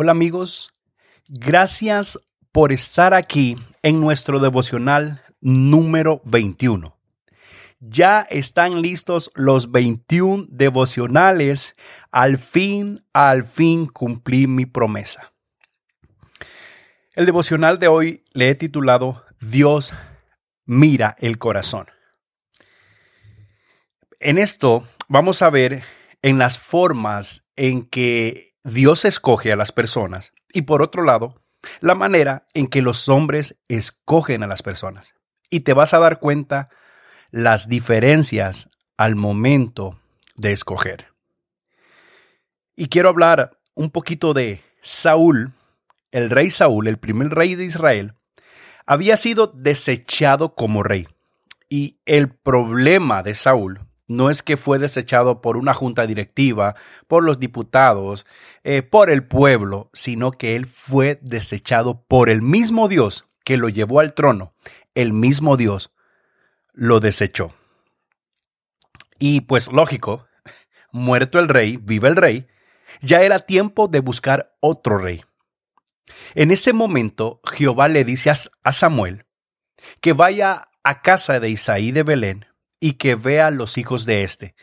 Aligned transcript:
Hola 0.00 0.12
amigos, 0.12 0.72
gracias 1.28 2.20
por 2.52 2.70
estar 2.70 3.14
aquí 3.14 3.56
en 3.82 4.00
nuestro 4.00 4.38
devocional 4.38 5.24
número 5.40 6.22
21. 6.24 6.96
Ya 7.80 8.20
están 8.30 8.80
listos 8.80 9.32
los 9.34 9.72
21 9.72 10.46
devocionales. 10.50 11.74
Al 12.12 12.38
fin, 12.38 13.04
al 13.12 13.42
fin 13.42 13.86
cumplí 13.86 14.46
mi 14.46 14.66
promesa. 14.66 15.32
El 17.16 17.26
devocional 17.26 17.80
de 17.80 17.88
hoy 17.88 18.24
le 18.34 18.50
he 18.50 18.54
titulado 18.54 19.24
Dios 19.40 19.92
mira 20.64 21.16
el 21.18 21.38
corazón. 21.38 21.88
En 24.20 24.38
esto 24.38 24.86
vamos 25.08 25.42
a 25.42 25.50
ver 25.50 25.82
en 26.22 26.38
las 26.38 26.56
formas 26.56 27.48
en 27.56 27.84
que 27.84 28.47
Dios 28.64 29.04
escoge 29.04 29.52
a 29.52 29.56
las 29.56 29.72
personas 29.72 30.32
y 30.52 30.62
por 30.62 30.82
otro 30.82 31.04
lado, 31.04 31.42
la 31.80 31.94
manera 31.94 32.46
en 32.54 32.66
que 32.66 32.82
los 32.82 33.08
hombres 33.08 33.56
escogen 33.68 34.42
a 34.42 34.46
las 34.46 34.62
personas. 34.62 35.14
Y 35.50 35.60
te 35.60 35.72
vas 35.72 35.94
a 35.94 35.98
dar 35.98 36.18
cuenta 36.18 36.68
las 37.30 37.68
diferencias 37.68 38.68
al 38.96 39.16
momento 39.16 39.98
de 40.36 40.52
escoger. 40.52 41.06
Y 42.76 42.88
quiero 42.88 43.08
hablar 43.08 43.58
un 43.74 43.90
poquito 43.90 44.34
de 44.34 44.62
Saúl, 44.82 45.52
el 46.12 46.30
rey 46.30 46.50
Saúl, 46.50 46.86
el 46.88 46.98
primer 46.98 47.30
rey 47.30 47.54
de 47.54 47.64
Israel, 47.64 48.14
había 48.86 49.16
sido 49.16 49.48
desechado 49.48 50.54
como 50.54 50.82
rey. 50.82 51.08
Y 51.68 51.98
el 52.06 52.30
problema 52.30 53.22
de 53.22 53.34
Saúl 53.34 53.87
no 54.08 54.30
es 54.30 54.42
que 54.42 54.56
fue 54.56 54.78
desechado 54.78 55.40
por 55.40 55.56
una 55.56 55.74
junta 55.74 56.06
directiva, 56.06 56.74
por 57.06 57.22
los 57.22 57.38
diputados, 57.38 58.26
eh, 58.64 58.82
por 58.82 59.10
el 59.10 59.24
pueblo, 59.24 59.90
sino 59.92 60.30
que 60.30 60.56
él 60.56 60.66
fue 60.66 61.20
desechado 61.22 62.02
por 62.08 62.30
el 62.30 62.42
mismo 62.42 62.88
Dios 62.88 63.26
que 63.44 63.58
lo 63.58 63.68
llevó 63.68 64.00
al 64.00 64.14
trono. 64.14 64.54
El 64.94 65.12
mismo 65.12 65.56
Dios 65.56 65.92
lo 66.72 67.00
desechó. 67.00 67.54
Y 69.18 69.42
pues 69.42 69.70
lógico, 69.70 70.26
muerto 70.90 71.38
el 71.38 71.48
rey, 71.48 71.76
vive 71.76 72.08
el 72.08 72.16
rey, 72.16 72.46
ya 73.00 73.22
era 73.22 73.40
tiempo 73.40 73.88
de 73.88 74.00
buscar 74.00 74.56
otro 74.60 74.98
rey. 74.98 75.24
En 76.34 76.50
ese 76.50 76.72
momento 76.72 77.40
Jehová 77.44 77.88
le 77.88 78.04
dice 78.04 78.30
a 78.30 78.72
Samuel 78.72 79.26
que 80.00 80.14
vaya 80.14 80.68
a 80.82 81.02
casa 81.02 81.40
de 81.40 81.50
Isaí 81.50 81.92
de 81.92 82.02
Belén 82.02 82.46
y 82.80 82.92
que 82.94 83.14
vea 83.14 83.50
los 83.50 83.78
hijos 83.78 84.04
de 84.04 84.22
éste, 84.22 84.54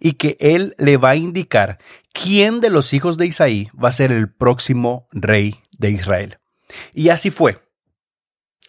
y 0.00 0.12
que 0.12 0.36
él 0.40 0.74
le 0.78 0.96
va 0.96 1.10
a 1.10 1.16
indicar 1.16 1.78
quién 2.12 2.60
de 2.60 2.70
los 2.70 2.92
hijos 2.92 3.16
de 3.18 3.26
Isaí 3.26 3.68
va 3.72 3.88
a 3.88 3.92
ser 3.92 4.12
el 4.12 4.32
próximo 4.32 5.08
rey 5.12 5.60
de 5.78 5.90
Israel. 5.90 6.38
Y 6.92 7.10
así 7.10 7.30
fue. 7.30 7.60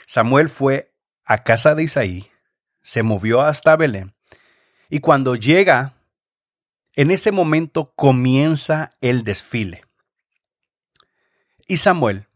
Samuel 0.08 0.50
fue 0.50 0.94
a 1.24 1.44
casa 1.44 1.76
de 1.76 1.84
Isaí, 1.84 2.28
se 2.82 3.04
movió 3.04 3.42
hasta 3.42 3.76
Belén, 3.76 4.14
y 4.90 5.00
cuando 5.00 5.36
llega, 5.36 5.96
en 6.94 7.12
ese 7.12 7.32
momento 7.32 7.94
comienza 7.96 8.92
el 9.02 9.24
desfile. 9.24 9.84
Y 11.68 11.78
Samuel 11.78 12.28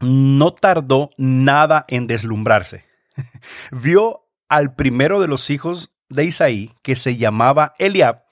no 0.00 0.52
tardó 0.52 1.10
nada 1.16 1.84
en 1.88 2.06
deslumbrarse. 2.06 2.84
Vio 3.70 4.23
al 4.48 4.74
primero 4.74 5.20
de 5.20 5.28
los 5.28 5.50
hijos 5.50 5.94
de 6.08 6.24
Isaí, 6.24 6.72
que 6.82 6.96
se 6.96 7.16
llamaba 7.16 7.72
Eliab, 7.78 8.24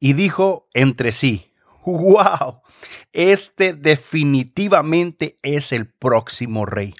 y 0.00 0.14
dijo 0.14 0.68
entre 0.74 1.12
sí, 1.12 1.52
¡Wow! 1.84 2.62
Este 3.12 3.72
definitivamente 3.72 5.38
es 5.42 5.72
el 5.72 5.86
próximo 5.86 6.64
rey. 6.66 6.94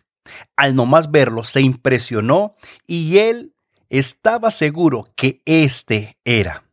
Al 0.57 0.75
nomás 0.75 1.11
verlo, 1.11 1.45
se 1.45 1.61
impresionó 1.61 2.55
y 2.87 3.19
él 3.19 3.55
estaba 3.91 4.51
seguro 4.51 5.05
que 5.17 5.42
este 5.45 6.19
era. 6.25 6.65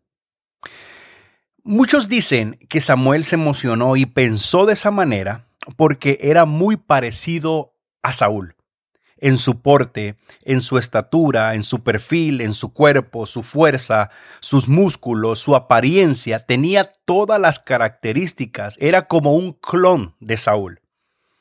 Muchos 1.63 2.07
dicen 2.07 2.57
que 2.69 2.81
Samuel 2.81 3.25
se 3.25 3.35
emocionó 3.35 3.95
y 3.95 4.05
pensó 4.05 4.65
de 4.65 4.73
esa 4.73 4.91
manera 4.91 5.47
porque 5.75 6.17
era 6.21 6.45
muy 6.45 6.77
parecido 6.77 7.75
a 8.01 8.13
Saúl 8.13 8.55
en 9.19 9.37
su 9.37 9.61
porte, 9.61 10.15
en 10.45 10.61
su 10.61 10.77
estatura, 10.77 11.55
en 11.55 11.63
su 11.63 11.83
perfil, 11.83 12.41
en 12.41 12.53
su 12.53 12.73
cuerpo, 12.73 13.25
su 13.25 13.43
fuerza, 13.43 14.09
sus 14.39 14.67
músculos, 14.67 15.39
su 15.39 15.55
apariencia, 15.55 16.45
tenía 16.45 16.89
todas 17.05 17.39
las 17.39 17.59
características, 17.59 18.77
era 18.79 19.07
como 19.07 19.33
un 19.33 19.53
clon 19.53 20.15
de 20.19 20.37
Saúl. 20.37 20.81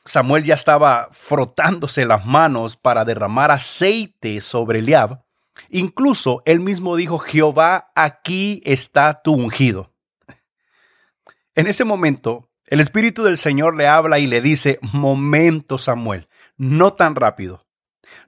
Samuel 0.05 0.43
ya 0.43 0.55
estaba 0.55 1.09
frotándose 1.11 2.05
las 2.05 2.25
manos 2.25 2.75
para 2.75 3.05
derramar 3.05 3.51
aceite 3.51 4.41
sobre 4.41 4.79
Eliab. 4.79 5.23
Incluso 5.69 6.41
él 6.45 6.59
mismo 6.59 6.95
dijo, 6.95 7.19
Jehová, 7.19 7.91
aquí 7.95 8.61
está 8.65 9.21
tu 9.21 9.33
ungido. 9.33 9.93
En 11.53 11.67
ese 11.67 11.83
momento, 11.83 12.49
el 12.65 12.79
Espíritu 12.79 13.23
del 13.23 13.37
Señor 13.37 13.75
le 13.75 13.87
habla 13.87 14.19
y 14.19 14.27
le 14.27 14.41
dice, 14.41 14.79
momento 14.93 15.77
Samuel, 15.77 16.27
no 16.57 16.93
tan 16.93 17.15
rápido. 17.15 17.65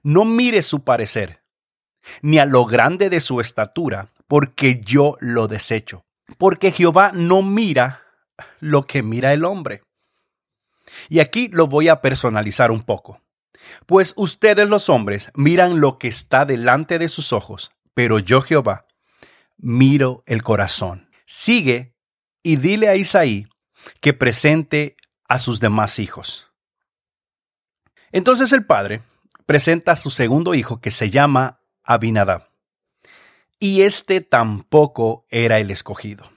No 0.02 0.24
mire 0.24 0.62
su 0.62 0.84
parecer, 0.84 1.42
ni 2.20 2.38
a 2.38 2.46
lo 2.46 2.64
grande 2.64 3.10
de 3.10 3.20
su 3.20 3.40
estatura, 3.40 4.12
porque 4.28 4.80
yo 4.82 5.16
lo 5.20 5.48
desecho. 5.48 6.04
Porque 6.38 6.72
Jehová 6.72 7.12
no 7.14 7.42
mira 7.42 8.02
lo 8.60 8.82
que 8.82 9.02
mira 9.02 9.32
el 9.32 9.44
hombre. 9.44 9.82
Y 11.08 11.20
aquí 11.20 11.48
lo 11.48 11.66
voy 11.66 11.88
a 11.88 12.00
personalizar 12.00 12.70
un 12.70 12.82
poco. 12.82 13.20
Pues 13.86 14.14
ustedes 14.16 14.68
los 14.68 14.88
hombres 14.88 15.30
miran 15.34 15.80
lo 15.80 15.98
que 15.98 16.08
está 16.08 16.44
delante 16.44 16.98
de 16.98 17.08
sus 17.08 17.32
ojos, 17.32 17.72
pero 17.94 18.18
yo 18.18 18.40
Jehová 18.40 18.86
miro 19.56 20.22
el 20.26 20.42
corazón. 20.42 21.08
Sigue 21.26 21.94
y 22.42 22.56
dile 22.56 22.88
a 22.88 22.96
Isaí 22.96 23.46
que 24.00 24.12
presente 24.12 24.96
a 25.28 25.38
sus 25.38 25.60
demás 25.60 25.98
hijos. 25.98 26.48
Entonces 28.10 28.52
el 28.52 28.66
padre 28.66 29.02
presenta 29.46 29.92
a 29.92 29.96
su 29.96 30.10
segundo 30.10 30.54
hijo 30.54 30.80
que 30.80 30.90
se 30.90 31.10
llama 31.10 31.60
Abinadab. 31.82 32.48
Y 33.58 33.82
este 33.82 34.20
tampoco 34.20 35.26
era 35.30 35.58
el 35.58 35.70
escogido. 35.70 36.30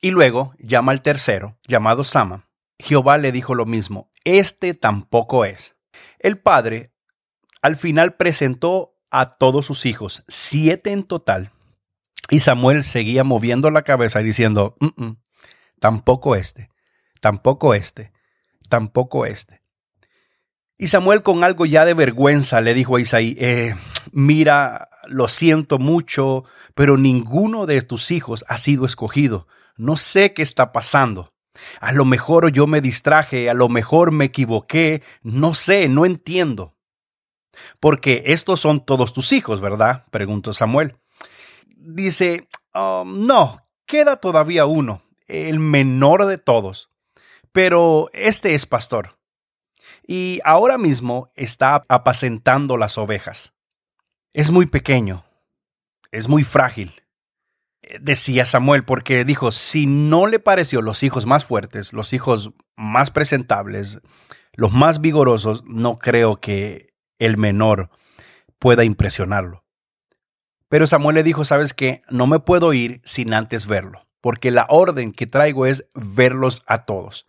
Y 0.00 0.10
luego 0.10 0.54
llama 0.58 0.92
al 0.92 1.02
tercero, 1.02 1.58
llamado 1.66 2.04
Sama. 2.04 2.48
Jehová 2.78 3.18
le 3.18 3.32
dijo 3.32 3.54
lo 3.54 3.66
mismo, 3.66 4.10
este 4.24 4.74
tampoco 4.74 5.44
es. 5.44 5.76
El 6.18 6.38
padre 6.38 6.92
al 7.62 7.76
final 7.76 8.14
presentó 8.14 8.94
a 9.10 9.30
todos 9.30 9.66
sus 9.66 9.86
hijos, 9.86 10.24
siete 10.28 10.92
en 10.92 11.02
total, 11.02 11.52
y 12.30 12.38
Samuel 12.38 12.84
seguía 12.84 13.24
moviendo 13.24 13.70
la 13.70 13.82
cabeza 13.82 14.20
y 14.20 14.24
diciendo, 14.24 14.76
mm, 14.78 15.04
mm, 15.04 15.16
tampoco 15.80 16.36
este, 16.36 16.70
tampoco 17.20 17.74
este, 17.74 18.12
tampoco 18.68 19.26
este. 19.26 19.59
Y 20.80 20.88
Samuel 20.88 21.22
con 21.22 21.44
algo 21.44 21.66
ya 21.66 21.84
de 21.84 21.92
vergüenza 21.92 22.62
le 22.62 22.72
dijo 22.72 22.96
a 22.96 23.00
Isaí, 23.02 23.36
eh, 23.38 23.76
mira, 24.12 24.88
lo 25.08 25.28
siento 25.28 25.78
mucho, 25.78 26.44
pero 26.74 26.96
ninguno 26.96 27.66
de 27.66 27.82
tus 27.82 28.10
hijos 28.10 28.46
ha 28.48 28.56
sido 28.56 28.86
escogido. 28.86 29.46
No 29.76 29.96
sé 29.96 30.32
qué 30.32 30.40
está 30.40 30.72
pasando. 30.72 31.34
A 31.80 31.92
lo 31.92 32.06
mejor 32.06 32.50
yo 32.50 32.66
me 32.66 32.80
distraje, 32.80 33.50
a 33.50 33.54
lo 33.54 33.68
mejor 33.68 34.10
me 34.10 34.24
equivoqué, 34.24 35.02
no 35.22 35.52
sé, 35.52 35.86
no 35.86 36.06
entiendo. 36.06 36.78
Porque 37.78 38.22
estos 38.28 38.60
son 38.60 38.82
todos 38.82 39.12
tus 39.12 39.34
hijos, 39.34 39.60
¿verdad? 39.60 40.06
preguntó 40.10 40.54
Samuel. 40.54 40.96
Dice, 41.76 42.48
um, 42.74 43.26
no, 43.26 43.68
queda 43.84 44.16
todavía 44.16 44.64
uno, 44.64 45.02
el 45.26 45.58
menor 45.58 46.24
de 46.24 46.38
todos, 46.38 46.88
pero 47.52 48.08
este 48.14 48.54
es 48.54 48.64
pastor 48.64 49.19
y 50.06 50.40
ahora 50.44 50.78
mismo 50.78 51.30
está 51.34 51.84
apacentando 51.88 52.76
las 52.76 52.98
ovejas. 52.98 53.52
Es 54.32 54.50
muy 54.50 54.66
pequeño, 54.66 55.24
es 56.12 56.28
muy 56.28 56.44
frágil, 56.44 57.02
decía 58.00 58.44
Samuel, 58.44 58.84
porque 58.84 59.24
dijo, 59.24 59.50
si 59.50 59.86
no 59.86 60.26
le 60.26 60.38
pareció 60.38 60.82
los 60.82 61.02
hijos 61.02 61.26
más 61.26 61.44
fuertes, 61.44 61.92
los 61.92 62.12
hijos 62.12 62.52
más 62.76 63.10
presentables, 63.10 64.00
los 64.52 64.72
más 64.72 65.00
vigorosos, 65.00 65.64
no 65.66 65.98
creo 65.98 66.40
que 66.40 66.94
el 67.18 67.36
menor 67.36 67.90
pueda 68.58 68.84
impresionarlo. 68.84 69.64
Pero 70.68 70.86
Samuel 70.86 71.16
le 71.16 71.22
dijo, 71.22 71.44
sabes 71.44 71.74
qué, 71.74 72.02
no 72.10 72.26
me 72.26 72.38
puedo 72.38 72.72
ir 72.72 73.00
sin 73.04 73.34
antes 73.34 73.66
verlo, 73.66 74.06
porque 74.20 74.50
la 74.50 74.66
orden 74.68 75.12
que 75.12 75.26
traigo 75.26 75.66
es 75.66 75.86
verlos 75.94 76.62
a 76.66 76.84
todos. 76.84 77.26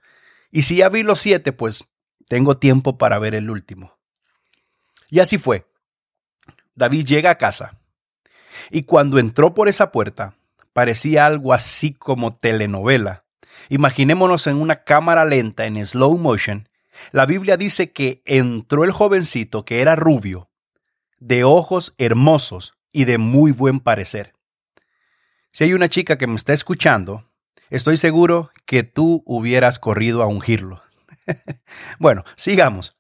Y 0.52 0.64
si 0.64 0.78
ya 0.78 0.90
vi 0.90 1.02
los 1.02 1.20
siete, 1.20 1.54
pues 1.54 1.91
tengo 2.32 2.56
tiempo 2.56 2.98
para 2.98 3.20
ver 3.20 3.36
el 3.36 3.50
último. 3.50 4.00
Y 5.10 5.20
así 5.20 5.38
fue. 5.38 5.68
David 6.76 7.06
llega 7.06 7.30
a 7.30 7.38
casa 7.38 7.78
y 8.70 8.84
cuando 8.84 9.20
entró 9.20 9.54
por 9.54 9.68
esa 9.68 9.92
puerta 9.92 10.36
parecía 10.72 11.26
algo 11.26 11.52
así 11.52 11.92
como 11.92 12.38
telenovela. 12.38 13.26
Imaginémonos 13.68 14.48
en 14.48 14.56
una 14.56 14.78
cámara 14.78 15.26
lenta 15.26 15.66
en 15.66 15.86
slow 15.86 16.18
motion. 16.18 16.70
La 17.12 17.26
Biblia 17.26 17.58
dice 17.58 17.92
que 17.92 18.22
entró 18.24 18.86
el 18.86 18.92
jovencito 18.92 19.66
que 19.66 19.82
era 19.82 19.98
rubio, 19.98 20.50
de 21.20 21.44
ojos 21.44 21.96
hermosos 21.98 22.76
y 22.94 23.04
de 23.04 23.18
muy 23.18 23.52
buen 23.52 23.82
parecer. 23.82 24.36
Si 25.50 25.66
hay 25.66 25.74
una 25.74 25.90
chica 25.90 26.18
que 26.18 26.28
me 26.28 26.38
está 26.38 26.54
escuchando, 26.54 27.26
estoy 27.70 27.98
seguro 27.98 28.52
que 28.66 28.84
tú 28.84 29.22
hubieras 29.26 29.80
corrido 29.80 30.24
a 30.24 30.28
ungirlo. 30.28 30.82
bueno, 32.00 32.24
sigamos. 32.36 32.98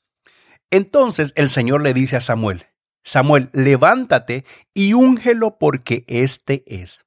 Entonces 0.70 1.34
el 1.36 1.50
Señor 1.50 1.82
le 1.82 1.94
dice 1.94 2.16
a 2.16 2.22
Samuel, 2.22 2.68
Samuel, 3.04 3.50
levántate 3.54 4.46
y 4.74 4.94
úngelo 4.94 5.58
porque 5.58 6.06
este 6.08 6.64
es. 6.68 7.06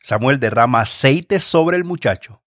Samuel 0.00 0.38
derrama 0.38 0.82
aceite 0.82 1.40
sobre 1.40 1.76
el 1.76 1.84
muchacho. 1.84 2.42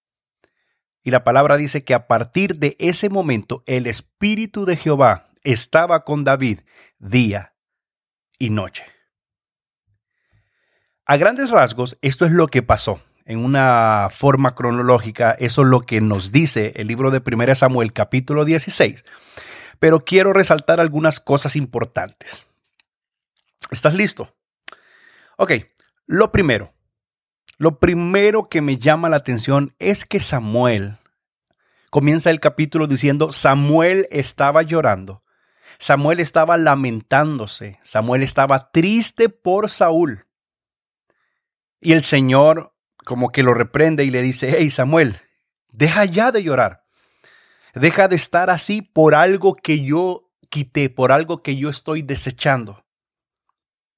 Y 1.04 1.12
la 1.12 1.24
palabra 1.24 1.58
dice 1.58 1.84
que 1.84 1.94
a 1.94 2.08
partir 2.08 2.58
de 2.58 2.76
ese 2.80 3.10
momento 3.10 3.64
el 3.66 3.88
Espíritu 3.88 4.66
de 4.66 4.76
Jehová 4.76 5.30
estaba 5.44 6.04
con 6.04 6.24
David 6.24 6.62
día 7.00 7.56
y 8.38 8.50
noche. 8.50 8.86
A 11.06 11.18
grandes 11.18 11.50
rasgos, 11.50 11.98
esto 12.02 12.26
es 12.26 12.32
lo 12.32 12.48
que 12.48 12.62
pasó. 12.62 13.02
En 13.30 13.46
una 13.46 14.10
forma 14.12 14.56
cronológica, 14.56 15.36
eso 15.38 15.62
es 15.62 15.68
lo 15.68 15.82
que 15.82 16.02
nos 16.02 16.32
dice 16.32 16.74
el 16.78 16.88
libro 16.88 17.12
de 17.12 17.22
1 17.24 17.54
Samuel 17.54 17.94
capítulo 17.94 18.44
16. 18.44 19.06
Pero 19.78 20.04
quiero 20.04 20.34
resaltar 20.34 20.80
algunas 20.80 21.20
cosas 21.20 21.56
importantes. 21.56 22.48
¿Estás 23.70 23.94
listo? 23.94 24.36
Ok, 25.38 25.52
lo 26.08 26.32
primero, 26.32 26.74
lo 27.60 27.78
primero 27.78 28.50
que 28.50 28.62
me 28.62 28.78
llama 28.78 29.10
la 29.10 29.18
atención 29.18 29.76
es 29.78 30.06
que 30.06 30.20
Samuel 30.22 30.98
comienza 31.92 32.32
el 32.32 32.40
capítulo 32.40 32.88
diciendo, 32.88 33.32
Samuel 33.32 34.08
estaba 34.10 34.64
llorando, 34.64 35.22
Samuel 35.78 36.20
estaba 36.20 36.58
lamentándose, 36.58 37.78
Samuel 37.84 38.24
estaba 38.24 38.72
triste 38.72 39.30
por 39.30 39.70
Saúl. 39.70 40.26
Y 41.80 41.94
el 41.94 42.02
Señor 42.02 42.74
como 43.06 43.30
que 43.30 43.44
lo 43.44 43.54
reprende 43.54 44.04
y 44.04 44.10
le 44.10 44.22
dice, 44.22 44.56
hey 44.58 44.70
Samuel, 44.70 45.20
deja 45.72 46.06
ya 46.06 46.32
de 46.32 46.44
llorar, 46.44 46.86
deja 47.74 48.08
de 48.08 48.16
estar 48.16 48.50
así 48.50 48.82
por 48.82 49.16
algo 49.16 49.56
que 49.56 49.84
yo 49.84 50.32
quité, 50.50 50.90
por 50.90 51.12
algo 51.12 51.38
que 51.38 51.56
yo 51.56 51.70
estoy 51.70 52.02
desechando. 52.02 52.86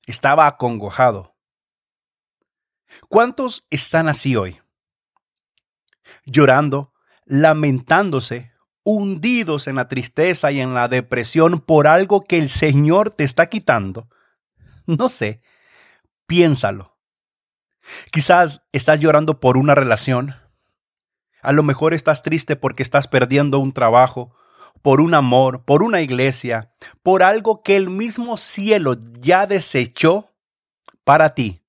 Estaba 0.06 0.48
acongojado. 0.48 1.36
¿Cuántos 3.08 3.66
están 3.70 4.10
así 4.10 4.36
hoy? 4.36 4.60
Llorando, 6.26 6.94
lamentándose, 7.26 8.52
hundidos 8.84 9.68
en 9.68 9.76
la 9.76 9.88
tristeza 9.88 10.52
y 10.52 10.60
en 10.60 10.74
la 10.74 10.88
depresión 10.88 11.60
por 11.60 11.88
algo 11.88 12.22
que 12.22 12.38
el 12.38 12.50
Señor 12.50 13.12
te 13.12 13.24
está 13.24 13.48
quitando. 13.48 14.10
No 14.86 15.10
sé, 15.10 15.42
piénsalo. 16.26 16.98
Quizás 18.12 18.62
estás 18.72 19.00
llorando 19.00 19.40
por 19.40 19.58
una 19.58 19.76
relación. 19.76 20.36
A 21.42 21.52
lo 21.52 21.64
mejor 21.64 21.94
estás 21.94 22.24
triste 22.24 22.56
porque 22.56 22.84
estás 22.84 23.08
perdiendo 23.08 23.60
un 23.60 23.74
trabajo, 23.74 24.36
por 24.82 25.02
un 25.02 25.14
amor, 25.14 25.64
por 25.66 25.84
una 25.84 26.02
iglesia, 26.02 26.72
por 27.04 27.24
algo 27.24 27.62
que 27.64 27.76
el 27.76 27.90
mismo 27.90 28.38
cielo 28.38 28.98
ya 29.20 29.48
desechó 29.48 30.32
para 31.04 31.30
ti 31.30 31.62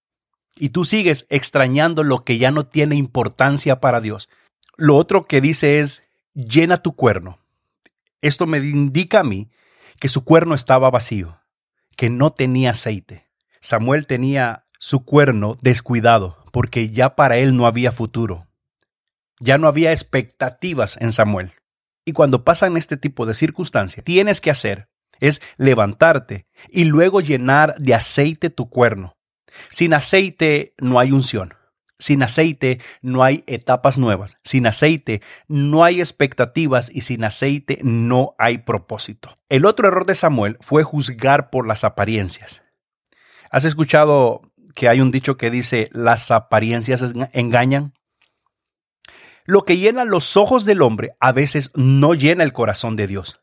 y 0.56 0.70
tú 0.70 0.84
sigues 0.84 1.26
extrañando 1.28 2.02
lo 2.04 2.24
que 2.24 2.38
ya 2.38 2.50
no 2.50 2.66
tiene 2.66 2.94
importancia 2.96 3.80
para 3.80 4.00
Dios. 4.00 4.28
Lo 4.76 4.96
otro 4.96 5.24
que 5.24 5.40
dice 5.40 5.80
es, 5.80 6.02
llena 6.34 6.76
tu 6.78 6.94
cuerno. 6.94 7.38
Esto 8.20 8.46
me 8.46 8.58
indica 8.58 9.20
a 9.20 9.24
mí 9.24 9.50
que 9.98 10.08
su 10.08 10.24
cuerno 10.24 10.54
estaba 10.54 10.90
vacío, 10.90 11.40
que 11.96 12.10
no 12.10 12.30
tenía 12.30 12.70
aceite. 12.70 13.28
Samuel 13.60 14.06
tenía 14.06 14.66
su 14.82 15.04
cuerno 15.04 15.56
descuidado 15.62 16.38
porque 16.50 16.90
ya 16.90 17.14
para 17.14 17.38
él 17.38 17.56
no 17.56 17.66
había 17.66 17.92
futuro. 17.92 18.48
Ya 19.38 19.56
no 19.56 19.68
había 19.68 19.92
expectativas 19.92 20.98
en 21.00 21.12
Samuel. 21.12 21.52
Y 22.04 22.12
cuando 22.12 22.44
pasan 22.44 22.76
este 22.76 22.96
tipo 22.96 23.24
de 23.24 23.34
circunstancias, 23.34 24.04
tienes 24.04 24.40
que 24.40 24.50
hacer 24.50 24.88
es 25.20 25.40
levantarte 25.56 26.46
y 26.68 26.84
luego 26.84 27.20
llenar 27.20 27.76
de 27.78 27.94
aceite 27.94 28.50
tu 28.50 28.68
cuerno. 28.70 29.16
Sin 29.68 29.94
aceite 29.94 30.74
no 30.78 30.98
hay 30.98 31.12
unción. 31.12 31.54
Sin 32.00 32.24
aceite 32.24 32.80
no 33.02 33.22
hay 33.22 33.44
etapas 33.46 33.98
nuevas. 33.98 34.36
Sin 34.42 34.66
aceite 34.66 35.22
no 35.46 35.84
hay 35.84 36.00
expectativas 36.00 36.90
y 36.92 37.02
sin 37.02 37.22
aceite 37.22 37.78
no 37.84 38.34
hay 38.36 38.58
propósito. 38.58 39.36
El 39.48 39.64
otro 39.64 39.86
error 39.86 40.06
de 40.06 40.16
Samuel 40.16 40.58
fue 40.60 40.82
juzgar 40.82 41.50
por 41.50 41.68
las 41.68 41.84
apariencias. 41.84 42.64
¿Has 43.52 43.66
escuchado 43.66 44.51
que 44.74 44.88
hay 44.88 45.00
un 45.00 45.10
dicho 45.10 45.36
que 45.36 45.50
dice 45.50 45.88
las 45.92 46.30
apariencias 46.30 47.04
engañan? 47.32 47.94
Lo 49.44 49.62
que 49.62 49.76
llena 49.76 50.04
los 50.04 50.36
ojos 50.36 50.64
del 50.64 50.82
hombre 50.82 51.10
a 51.20 51.32
veces 51.32 51.70
no 51.74 52.14
llena 52.14 52.44
el 52.44 52.52
corazón 52.52 52.96
de 52.96 53.06
Dios 53.06 53.42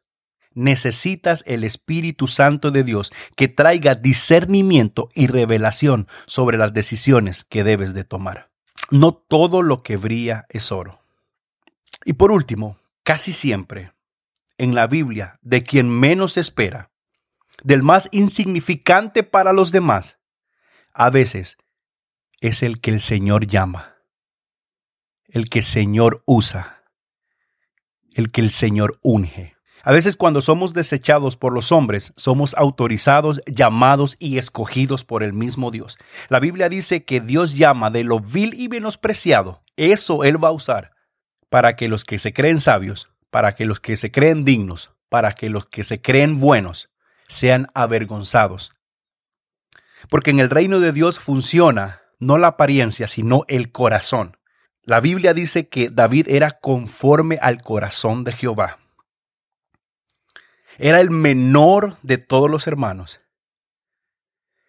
necesitas 0.53 1.43
el 1.47 1.63
Espíritu 1.63 2.27
Santo 2.27 2.71
de 2.71 2.83
Dios 2.83 3.11
que 3.35 3.47
traiga 3.47 3.95
discernimiento 3.95 5.09
y 5.13 5.27
revelación 5.27 6.07
sobre 6.25 6.57
las 6.57 6.73
decisiones 6.73 7.45
que 7.45 7.63
debes 7.63 7.93
de 7.93 8.03
tomar. 8.03 8.49
No 8.91 9.13
todo 9.13 9.61
lo 9.61 9.83
que 9.83 9.97
brilla 9.97 10.45
es 10.49 10.71
oro. 10.71 10.99
Y 12.05 12.13
por 12.13 12.31
último, 12.31 12.77
casi 13.03 13.33
siempre 13.33 13.93
en 14.57 14.75
la 14.75 14.87
Biblia, 14.87 15.39
de 15.41 15.63
quien 15.63 15.89
menos 15.89 16.37
espera, 16.37 16.91
del 17.63 17.83
más 17.83 18.09
insignificante 18.11 19.23
para 19.23 19.53
los 19.53 19.71
demás, 19.71 20.18
a 20.93 21.09
veces 21.09 21.57
es 22.41 22.63
el 22.63 22.79
que 22.79 22.91
el 22.91 23.01
Señor 23.01 23.47
llama, 23.47 23.95
el 25.27 25.49
que 25.49 25.59
el 25.59 25.65
Señor 25.65 26.23
usa, 26.25 26.83
el 28.13 28.31
que 28.31 28.41
el 28.41 28.51
Señor 28.51 28.99
unge. 29.01 29.55
A 29.83 29.93
veces 29.93 30.17
cuando 30.17 30.41
somos 30.41 30.73
desechados 30.73 31.37
por 31.37 31.53
los 31.53 31.71
hombres, 31.71 32.13
somos 32.17 32.53
autorizados, 32.55 33.41
llamados 33.45 34.17
y 34.19 34.37
escogidos 34.37 35.05
por 35.05 35.23
el 35.23 35.31
mismo 35.31 35.71
Dios. 35.71 35.97
La 36.27 36.39
Biblia 36.39 36.67
dice 36.67 37.05
que 37.05 37.21
Dios 37.21 37.55
llama 37.55 37.89
de 37.89 38.03
lo 38.03 38.19
vil 38.19 38.53
y 38.59 38.67
menospreciado. 38.67 39.63
Eso 39.77 40.23
Él 40.25 40.43
va 40.43 40.49
a 40.49 40.53
usar 40.53 40.91
para 41.49 41.75
que 41.75 41.87
los 41.87 42.03
que 42.03 42.19
se 42.19 42.33
creen 42.33 42.59
sabios, 42.59 43.09
para 43.29 43.53
que 43.53 43.65
los 43.65 43.79
que 43.79 43.95
se 43.95 44.11
creen 44.11 44.43
dignos, 44.43 44.91
para 45.07 45.31
que 45.31 45.49
los 45.49 45.65
que 45.65 45.83
se 45.83 46.01
creen 46.01 46.39
buenos, 46.39 46.89
sean 47.27 47.67
avergonzados. 47.73 48.73
Porque 50.09 50.31
en 50.31 50.39
el 50.39 50.49
reino 50.49 50.79
de 50.79 50.91
Dios 50.91 51.19
funciona 51.19 52.01
no 52.19 52.37
la 52.37 52.47
apariencia, 52.47 53.07
sino 53.07 53.45
el 53.47 53.71
corazón. 53.71 54.37
La 54.83 54.99
Biblia 54.99 55.33
dice 55.33 55.69
que 55.69 55.89
David 55.89 56.27
era 56.29 56.51
conforme 56.51 57.37
al 57.41 57.61
corazón 57.61 58.23
de 58.23 58.33
Jehová. 58.33 58.79
Era 60.77 60.99
el 60.99 61.11
menor 61.11 61.97
de 62.03 62.17
todos 62.17 62.49
los 62.49 62.67
hermanos. 62.67 63.21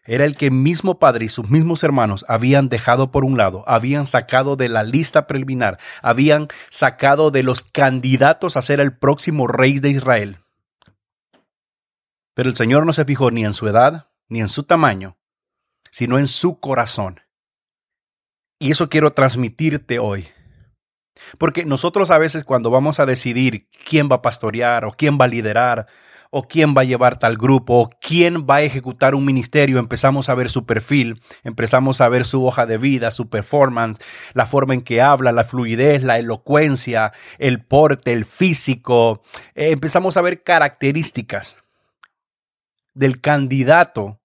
Era 0.04 0.25
el 0.25 0.37
que 0.37 0.50
mismo 0.50 0.99
padre 0.99 1.26
y 1.26 1.28
sus 1.28 1.50
mismos 1.50 1.84
hermanos 1.84 2.25
habían 2.26 2.68
dejado 2.68 3.10
por 3.10 3.25
un 3.25 3.37
lado, 3.37 3.64
habían 3.66 4.06
sacado 4.06 4.56
de 4.56 4.68
la 4.68 4.82
lista 4.82 5.26
preliminar, 5.26 5.78
habían 6.02 6.49
sacado 6.70 7.30
de 7.30 7.42
los 7.42 7.62
candidatos 7.62 8.56
a 8.56 8.62
ser 8.62 8.80
el 8.80 8.96
próximo 8.96 9.46
rey 9.46 9.78
de 9.78 9.90
Israel. 9.90 10.38
Pero 12.34 12.49
el 12.49 12.56
Señor 12.56 12.87
no 12.87 12.92
se 12.92 13.04
fijó 13.04 13.30
ni 13.30 13.44
en 13.44 13.52
su 13.52 13.68
edad, 13.68 14.08
ni 14.28 14.40
en 14.40 14.49
su 14.49 14.64
tamaño, 14.64 15.16
sino 15.90 16.18
en 16.18 16.26
su 16.26 16.61
corazón. 16.61 17.20
Y 18.59 18.70
eso 18.70 18.88
quiero 18.88 19.12
transmitirte 19.12 19.99
hoy. 19.99 20.28
Porque 21.38 21.64
nosotros 21.64 22.11
a 22.11 22.18
veces 22.18 22.44
cuando 22.44 22.70
vamos 22.70 23.00
a 23.00 23.06
decidir 23.06 23.68
quién 23.88 24.09
va 24.11 24.16
a 24.16 24.23
pastorear 24.23 24.85
o 24.85 24.92
quién 24.92 25.18
va 25.20 25.25
a 25.26 25.28
liderar 25.28 25.87
o 26.30 26.47
quién 26.47 26.75
va 26.76 26.82
a 26.82 26.85
llevar 26.85 27.18
tal 27.18 27.37
grupo 27.37 27.80
o 27.80 27.90
quién 28.00 28.47
va 28.49 28.56
a 28.56 28.62
ejecutar 28.62 29.14
un 29.14 29.25
ministerio, 29.25 29.78
empezamos 29.78 30.28
a 30.28 30.35
ver 30.35 30.49
su 30.49 30.64
perfil, 30.64 31.20
empezamos 31.42 32.00
a 32.00 32.09
ver 32.09 32.25
su 32.25 32.44
hoja 32.47 32.66
de 32.66 32.78
vida, 32.78 33.11
su 33.11 33.28
performance, 33.28 34.00
la 34.32 34.47
forma 34.47 34.75
en 34.75 34.82
que 34.82 35.00
habla, 35.00 35.32
la 35.32 35.44
fluidez, 35.44 36.04
la 36.04 36.18
elocuencia, 36.18 37.12
el 37.38 37.64
porte, 37.64 38.12
el 38.12 38.25
físico, 38.25 39.23
eh, 39.54 39.73
empezamos 39.73 40.16
a 40.16 40.23
ver 40.23 40.44
características 40.44 41.64
del 42.94 43.20
candidato 43.20 44.19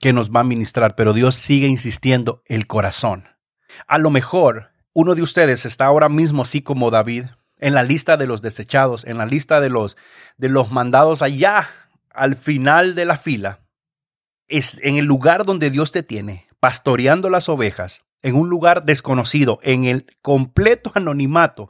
que 0.00 0.12
nos 0.12 0.30
va 0.30 0.40
a 0.40 0.44
ministrar, 0.44 0.96
pero 0.96 1.12
Dios 1.12 1.34
sigue 1.34 1.68
insistiendo 1.68 2.42
el 2.46 2.66
corazón. 2.66 3.28
A 3.86 3.98
lo 3.98 4.10
mejor 4.10 4.70
uno 4.92 5.14
de 5.14 5.22
ustedes 5.22 5.66
está 5.66 5.84
ahora 5.84 6.08
mismo 6.08 6.42
así 6.42 6.62
como 6.62 6.90
David, 6.90 7.26
en 7.58 7.74
la 7.74 7.82
lista 7.82 8.16
de 8.16 8.26
los 8.26 8.42
desechados, 8.42 9.04
en 9.04 9.18
la 9.18 9.26
lista 9.26 9.60
de 9.60 9.68
los, 9.68 9.96
de 10.38 10.48
los 10.48 10.72
mandados 10.72 11.22
allá 11.22 11.68
al 12.12 12.34
final 12.34 12.94
de 12.94 13.04
la 13.04 13.18
fila, 13.18 13.60
es 14.48 14.78
en 14.82 14.96
el 14.96 15.04
lugar 15.04 15.44
donde 15.44 15.70
Dios 15.70 15.92
te 15.92 16.02
tiene, 16.02 16.46
pastoreando 16.58 17.30
las 17.30 17.48
ovejas, 17.48 18.02
en 18.22 18.34
un 18.34 18.48
lugar 18.48 18.84
desconocido, 18.84 19.60
en 19.62 19.84
el 19.84 20.06
completo 20.22 20.92
anonimato, 20.94 21.68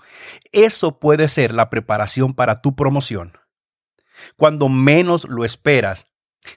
eso 0.53 0.99
puede 0.99 1.29
ser 1.29 1.53
la 1.53 1.69
preparación 1.69 2.35
para 2.35 2.61
tu 2.61 2.75
promoción. 2.75 3.33
Cuando 4.37 4.69
menos 4.69 5.29
lo 5.29 5.45
esperas, 5.45 6.07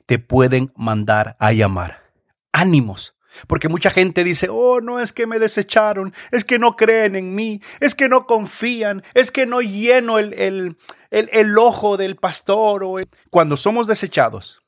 te 0.06 0.20
pueden 0.20 0.72
mandar 0.75 1.36
a 1.40 1.52
llamar. 1.52 2.04
Ánimos. 2.52 3.16
Porque 3.48 3.68
mucha 3.68 3.90
gente 3.90 4.24
dice, 4.24 4.48
oh, 4.50 4.80
no 4.80 5.00
es 5.00 5.12
que 5.12 5.25
me 5.25 5.40
desecharon, 5.40 6.13
es 6.32 6.46
que 6.46 6.60
no 6.60 6.75
creen 6.75 7.16
en 7.16 7.34
mí, 7.34 7.62
es 7.80 7.96
que 7.96 8.08
no 8.08 8.28
confían, 8.28 9.04
es 9.16 9.32
que 9.32 9.48
no 9.48 9.62
lleno 9.62 10.20
el, 10.20 10.34
el, 10.34 10.78
el, 11.10 11.30
el 11.34 11.58
ojo 11.58 11.98
del 11.98 12.16
pastor. 12.16 12.84
O 12.84 12.98
Cuando 13.32 13.58
somos 13.58 13.88
desechados, 13.88 14.62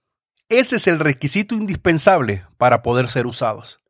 ese 0.49 0.77
es 0.77 0.87
el 0.87 0.99
requisito 0.99 1.53
indispensable 1.55 2.45
para 2.57 2.81
poder 2.81 3.09
ser 3.09 3.27
usados. 3.27 3.81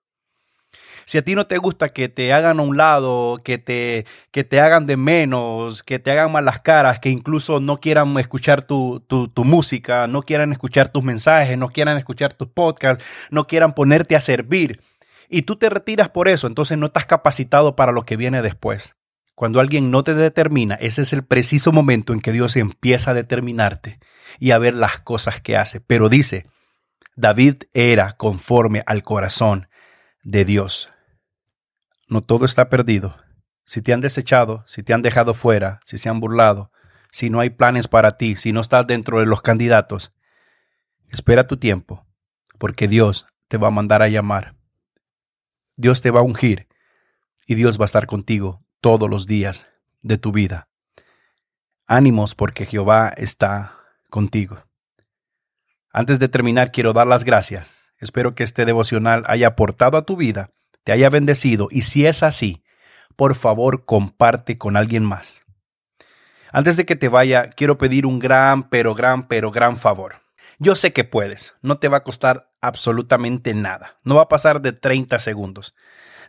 Si 1.06 1.18
a 1.18 1.24
ti 1.24 1.36
no 1.36 1.46
te 1.46 1.58
gusta 1.58 1.90
que 1.90 2.10
te 2.10 2.34
hagan 2.34 2.60
a 2.60 2.64
un 2.64 2.78
lado, 2.78 3.40
que 3.44 3.58
te, 3.58 4.06
que 4.32 4.44
te 4.44 4.60
hagan 4.60 4.88
de 4.88 4.98
menos, 4.98 5.84
que 5.84 6.00
te 6.00 6.12
hagan 6.12 6.32
malas 6.32 6.62
caras, 6.62 7.00
que 7.00 7.10
incluso 7.10 7.60
no 7.60 7.78
quieran 7.78 8.18
escuchar 8.18 8.64
tu, 8.64 9.04
tu, 9.08 9.28
tu 9.28 9.44
música, 9.44 10.08
no 10.08 10.24
quieran 10.24 10.52
escuchar 10.52 10.90
tus 10.90 11.04
mensajes, 11.04 11.58
no 11.58 11.70
quieran 11.70 11.98
escuchar 11.98 12.34
tus 12.34 12.48
podcasts, 12.48 13.04
no 13.30 13.46
quieran 13.46 13.74
ponerte 13.74 14.16
a 14.16 14.22
servir, 14.22 14.82
y 15.30 15.44
tú 15.44 15.56
te 15.56 15.70
retiras 15.70 16.10
por 16.10 16.28
eso, 16.28 16.48
entonces 16.48 16.78
no 16.78 16.88
estás 16.88 17.06
capacitado 17.06 17.76
para 17.76 17.92
lo 17.92 18.04
que 18.04 18.18
viene 18.18 18.42
después. 18.42 18.96
Cuando 19.34 19.60
alguien 19.60 19.92
no 19.92 20.04
te 20.04 20.14
determina, 20.14 20.76
ese 20.76 21.02
es 21.02 21.12
el 21.14 21.24
preciso 21.24 21.72
momento 21.72 22.14
en 22.14 22.22
que 22.22 22.32
Dios 22.32 22.56
empieza 22.56 23.12
a 23.12 23.16
determinarte 23.16 24.00
y 24.40 24.52
a 24.52 24.58
ver 24.58 24.74
las 24.74 25.00
cosas 25.00 25.42
que 25.42 25.58
hace. 25.58 25.82
Pero 25.82 26.08
dice, 26.08 26.46
David 27.16 27.64
era 27.74 28.14
conforme 28.14 28.82
al 28.86 29.04
corazón 29.04 29.68
de 30.24 30.46
Dios 30.46 30.90
no 32.08 32.22
todo 32.22 32.46
está 32.46 32.70
perdido. 32.70 33.18
Si 33.66 33.82
te 33.82 33.94
han 33.94 34.02
desechado, 34.02 34.64
si 34.68 34.84
te 34.84 34.94
han 34.94 35.02
dejado 35.02 35.34
fuera, 35.34 35.80
si 35.86 35.98
se 35.98 36.10
han 36.10 36.20
burlado, 36.20 36.72
si 37.12 37.30
no 37.30 37.40
hay 37.40 37.50
planes 37.50 37.88
para 37.88 38.18
ti, 38.18 38.36
si 38.36 38.52
no 38.52 38.62
estás 38.62 38.86
dentro 38.86 39.20
de 39.20 39.26
los 39.26 39.42
candidatos, 39.42 40.14
espera 41.10 41.48
tu 41.48 41.58
tiempo, 41.58 42.06
porque 42.58 42.88
Dios 42.88 43.26
te 43.48 43.58
va 43.58 43.70
a 43.70 43.72
mandar 43.72 44.02
a 44.02 44.08
llamar. 44.08 44.56
Dios 45.76 46.02
te 46.02 46.12
va 46.12 46.20
a 46.20 46.24
ungir 46.24 46.68
y 47.48 47.56
Dios 47.56 47.80
va 47.80 47.84
a 47.84 47.86
estar 47.86 48.06
contigo 48.06 48.64
todos 48.82 49.10
los 49.10 49.28
días 49.28 49.68
de 50.02 50.18
tu 50.18 50.32
vida. 50.32 50.68
Ánimos 51.88 52.36
porque 52.36 52.66
Jehová 52.66 53.10
está 53.16 53.74
contigo. 54.10 54.64
Antes 55.92 56.20
de 56.20 56.28
terminar, 56.28 56.72
quiero 56.72 56.94
dar 56.94 57.08
las 57.08 57.24
gracias. 57.24 57.92
Espero 57.98 58.36
que 58.36 58.44
este 58.44 58.66
devocional 58.66 59.24
haya 59.28 59.48
aportado 59.48 59.98
a 59.98 60.06
tu 60.06 60.16
vida 60.16 60.50
te 60.86 60.94
haya 60.94 61.10
bendecido 61.10 61.68
y 61.72 61.82
si 61.82 62.06
es 62.06 62.24
así, 62.24 62.64
por 63.18 63.36
favor 63.36 63.86
comparte 63.86 64.58
con 64.58 64.78
alguien 64.78 65.04
más. 65.04 65.44
Antes 66.54 66.78
de 66.78 66.86
que 66.86 66.96
te 66.96 67.10
vaya, 67.10 67.50
quiero 67.50 67.78
pedir 67.78 68.06
un 68.06 68.20
gran, 68.20 68.70
pero 68.70 68.96
gran, 68.96 69.28
pero 69.28 69.52
gran 69.52 69.76
favor. 69.76 70.22
Yo 70.60 70.76
sé 70.76 70.94
que 70.94 71.04
puedes, 71.04 71.54
no 71.62 71.80
te 71.80 71.90
va 71.90 71.98
a 71.98 72.04
costar 72.04 72.52
absolutamente 72.62 73.54
nada, 73.54 73.98
no 74.04 74.16
va 74.16 74.22
a 74.22 74.30
pasar 74.30 74.62
de 74.62 74.72
30 74.72 75.20
segundos. 75.20 75.74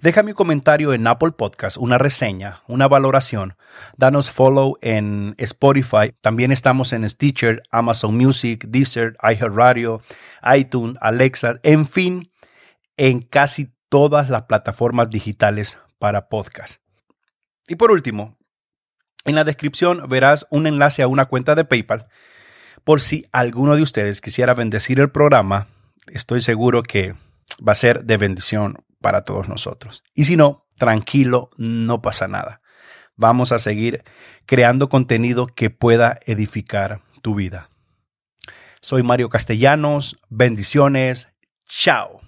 Déjame 0.01 0.33
un 0.33 0.37
comentario 0.37 0.93
en 0.95 1.07
Apple 1.07 1.33
Podcast, 1.33 1.77
una 1.77 1.99
reseña, 1.99 2.63
una 2.67 2.89
valoración. 2.89 3.57
Danos 3.97 4.31
follow 4.31 4.77
en 4.81 5.35
Spotify. 5.39 6.15
También 6.21 6.51
estamos 6.51 6.93
en 6.93 7.09
Stitcher, 7.09 7.63
Amazon 7.71 8.17
Music, 8.17 8.67
Deezer, 8.69 9.17
iHeartRadio, 9.23 10.01
iTunes, 10.55 10.97
Alexa, 11.01 11.61
en 11.63 11.87
fin, 11.87 12.31
en 12.97 13.21
casi 13.23 13.76
todas 13.89 14.31
las 14.31 14.43
plataformas 14.43 15.11
digitales 15.11 15.79
para 15.99 16.29
podcast. 16.29 16.81
Y 17.69 17.77
por 17.77 17.91
último, 17.91 18.37
en 19.25 19.35
la 19.35 19.45
descripción 19.45 20.09
verás 20.09 20.47
un 20.51 20.67
enlace 20.67 21.03
a 21.03 21.09
una 21.09 21.27
cuenta 21.27 21.55
de 21.55 21.65
PayPal 21.65 22.07
por 22.85 23.01
si 23.01 23.23
alguno 23.33 23.75
de 23.75 23.83
ustedes 23.83 24.21
quisiera 24.21 24.55
bendecir 24.55 25.01
el 25.01 25.11
programa. 25.11 25.67
Estoy 26.07 26.41
seguro 26.41 26.83
que 26.83 27.15
va 27.67 27.73
a 27.73 27.77
ser 27.77 28.05
de 28.05 28.17
bendición 28.17 28.85
para 29.01 29.25
todos 29.25 29.49
nosotros. 29.49 30.05
Y 30.15 30.25
si 30.25 30.37
no, 30.37 30.67
tranquilo, 30.77 31.49
no 31.57 32.01
pasa 32.03 32.29
nada. 32.29 32.61
Vamos 33.17 33.51
a 33.51 33.59
seguir 33.59 34.05
creando 34.45 34.89
contenido 34.89 35.47
que 35.47 35.71
pueda 35.71 36.21
edificar 36.27 37.01
tu 37.23 37.35
vida. 37.35 37.71
Soy 38.81 39.03
Mario 39.03 39.31
Castellanos. 39.31 40.19
Bendiciones. 40.29 41.29
Chao. 41.67 42.26